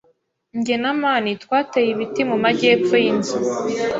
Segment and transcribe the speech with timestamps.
[0.63, 3.37] Jye na amani twateye ibiti mu majyepfo yinzu.